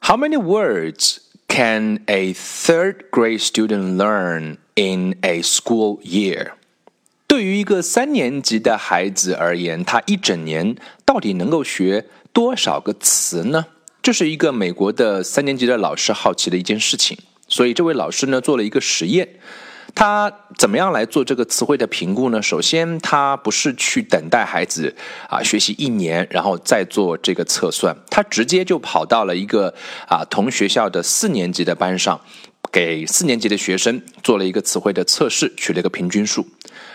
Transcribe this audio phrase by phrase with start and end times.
[0.00, 6.52] How many words can a third grade student learn in a school year?
[7.26, 10.74] 对于一个三年级的孩子而言，他一整年
[11.04, 13.66] 到底能够学多少个词呢？
[14.00, 17.18] 这是一个美国的三年级的老师好奇的一件事情。
[17.46, 19.28] 所以这位老师呢做了一个实验。
[19.94, 22.40] 他怎么样来做这个词汇的评估呢？
[22.40, 24.94] 首先，他不是去等待孩子
[25.28, 29.74] 啊学习一年，然后再做这个测算，他直接就跑到了一个
[30.06, 32.20] 啊同学校的四年级的班上，
[32.70, 36.46] 给四年级的学生做了一个词汇的测试，取了一个平均数，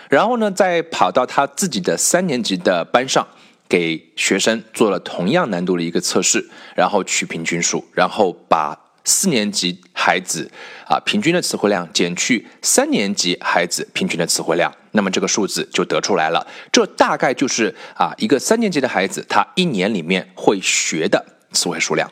[0.08, 3.26] 然后呢，再跑到他自己的三年级的班上，
[3.68, 8.83] 给学生做了同样难度的一个测试，然后取平均数，然后把。
[9.04, 10.50] 四年级孩子
[10.86, 16.46] 啊，平均的词汇量减去三年级孩子平均的词汇量，那么这个数字就得出来了。
[16.72, 22.10] 这大概就是啊，一个三年级的孩子他一年里面会学的词汇数量。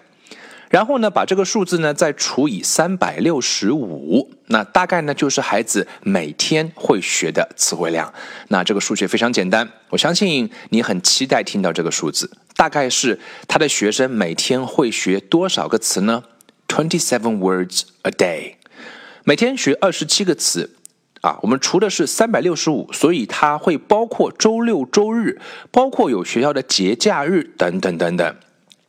[0.68, 8.10] 然后呢，把这个数字呢再除以三百六十五，那大概呢就是孩子每天会学的词汇量。
[8.48, 12.30] 那这个数学非常简单，我相信你很期待听到这个数字。
[12.57, 16.24] 大概是他的学生每天会学多少个词呢
[16.73, 18.54] ？Twenty-seven words a day，
[19.24, 20.70] 每天学二十七个词
[21.20, 21.38] 啊。
[21.42, 25.38] 我们除的是三百六十五，所以它会包括周六周日，
[25.70, 28.37] 包括有学校的节假日等等等等。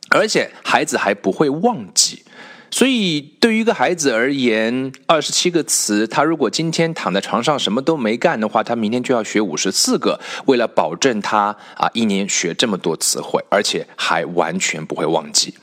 [0.08, 2.22] 而且孩子还不会忘记，
[2.70, 10.18] 所以对于一个孩子而言，二十七个词，他如果今天躺在床上什么都没干的话，他明天就要学五十四个。
[10.46, 15.54] 为了保证他啊一年学这么多词汇，而且还完全不会忘记。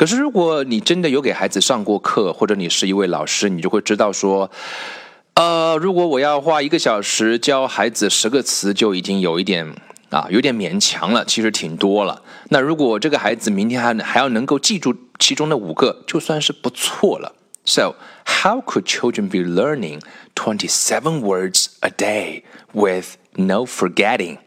[0.00, 4.50] 可是，如果你真的有给孩子上过课，或者你是一位老师，你就会知道说，
[5.34, 9.74] 呃，如果我要花一个小时教孩子十个词，就已经有一点
[10.08, 11.22] 啊，有点勉强了。
[11.26, 12.22] 其实挺多了。
[12.48, 17.34] 那如果这个孩子明天还还要能够记住其中的五个，就算是不错了。
[17.66, 20.00] So, how could children be learning
[20.34, 24.38] twenty-seven words a day with no forgetting?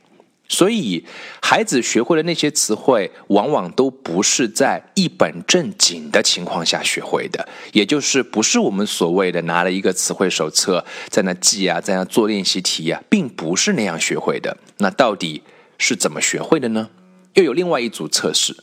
[0.53, 1.03] 所以，
[1.41, 14.55] 孩子学会的那些词汇，往往都不是在一本正经的情况下学会的，也就是不是我们所谓的拿了一个词汇手册在那记啊，在那做练习题啊，并不是那样学会的。
[14.77, 15.41] 那到底
[15.79, 16.87] 是怎么学会的呢？
[17.33, 18.55] 又有另外一组测试，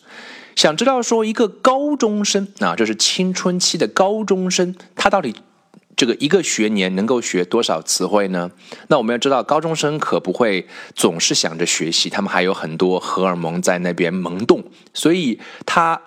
[0.54, 5.34] 想知道说一个高中生啊，这是青春期的高中生，他到底？
[6.00, 8.50] 这个一个学年能够学多少词汇呢？
[8.88, 16.00] 那我们要知道，高中生可不会总是想着学习，他们还有很多荷尔蒙在那边萌动，所以他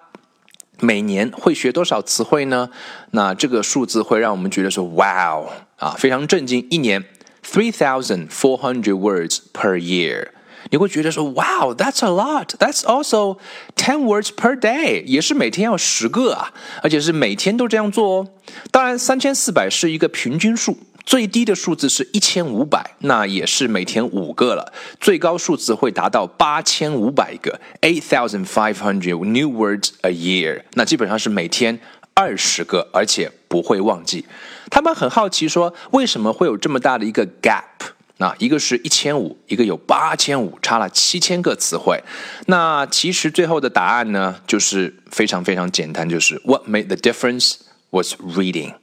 [0.79, 2.71] 每年会学多少词汇呢？
[3.11, 7.05] 那这个数字会让我们觉得说，哇哦啊，非常震惊，一年
[7.45, 10.29] three thousand four hundred words per year。
[10.69, 12.47] 你会觉得说，Wow, that's a lot.
[12.57, 13.37] That's also
[13.75, 15.03] ten words per day.
[15.05, 16.51] 也是每天要十个啊，
[16.81, 18.27] 而且是每天都这样做哦。
[18.71, 24.73] 当然，三千四百是一个平均数，最低的数字是一千五百，那也是每天五个了。
[24.99, 30.63] 最高数字会达到八千五百个，eight thousand five hundred new words a year。
[30.73, 31.79] 那基本上是每天
[32.13, 34.25] 二十个，而且不会忘记。
[34.69, 37.92] 他们很好奇说，为什么会有这么大的一个 gap？
[38.17, 42.01] 那一个是一千五，一个有八千五，差了七千个词汇。
[42.45, 47.55] 那其实最后的答案呢，就是非常非常简单，就是 What made the difference
[47.89, 48.75] was reading.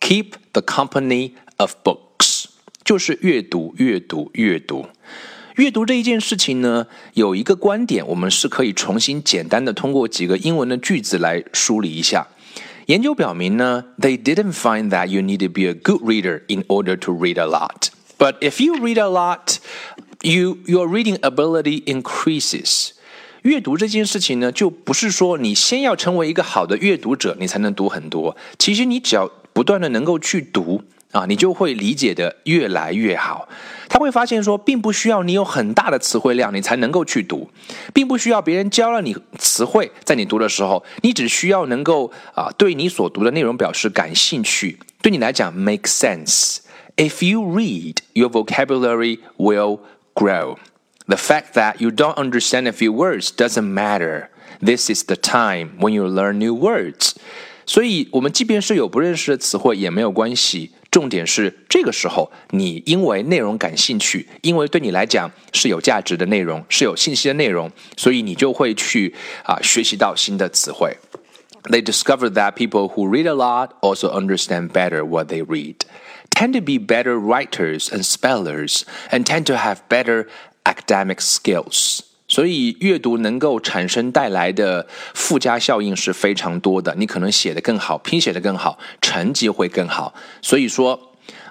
[0.00, 2.46] Keep the company of books.
[2.82, 4.86] 就是阅读，阅读，阅读。
[5.56, 12.26] 阅读这一件事情呢，有一个观点，我们是可以重新简单的通过几个英文的句子来梳理一下。
[12.86, 17.46] 研究表明呢，They didn't find that you need to be a good reader in order to read a
[17.46, 17.81] lot.
[18.18, 19.56] But if you read a lot,
[20.20, 22.90] you your reading ability increases.
[23.42, 28.36] 阅读这件事情呢，就不是说你先要成为一个好的阅读者，你才能读很多。
[28.58, 30.80] 其实你只要不断的能够去读
[31.10, 33.48] 啊，你就会理解的越来越好。
[33.88, 37.50] 他会发现说，并不需要你有很大的词汇量，你才能够去读，
[37.92, 46.58] 并不需要别人教了你词汇，在你读的时候，你只需要能够啊，对你所读的内容表示感兴趣，对你来讲 make sense。
[46.95, 49.79] If you read, your vocabulary will
[50.15, 50.57] grow.
[51.07, 54.29] The fact that you don't understand a few words doesn't matter.
[54.59, 57.13] This is the time when you learn new words.
[57.65, 60.71] 所以，我们即便是有不认识的词汇也没有关系。
[60.89, 69.13] 重点是这个时候，你因为内容感兴趣，因为对你来讲是有价值的内容，是有信息的内容，所以你就会去
[69.43, 70.97] 啊学习到新的词汇。
[71.63, 75.75] They discovered that people who read a lot also understand better what they read
[76.41, 80.27] tend to be better writers and spellers and tend to have better
[80.63, 82.01] academic skills.
[82.29, 86.93] 所以阅读能够产生带来的附加效应是非常多的。
[86.97, 90.13] 你可能写得更好，拼写得更好，成绩会更好。
[90.41, 90.99] 所以说，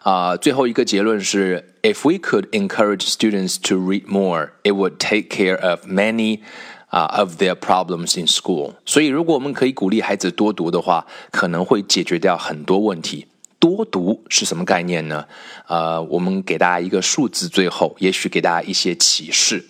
[0.02, 6.40] 啊，最后一个结论是：If we could encourage students to read more, it would take care of many
[6.90, 8.75] 啊 of their problems in school。
[8.84, 13.26] 所以，如果我们可以鼓励孩子多读的话，可能会解决掉很多问题。
[13.61, 15.23] 多读是什么概念呢？
[15.67, 19.63] 呃，我们给大家一个数字，最后也许给大家一些启示。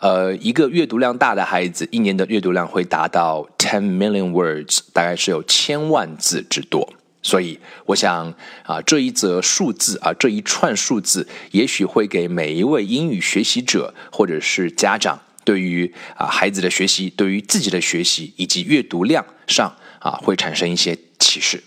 [0.00, 6.90] 呃，一个阅读量大的孩子，一年的阅读量会达到 ten million words，大概是有千万字之多。
[7.22, 21.62] 所以，我想啊，这一则数字啊，这一串数字，也许会给每一位英语学习者或者是家长，对于啊孩子的学习，对于自己的学习以及阅读量上啊，会产生一些启示。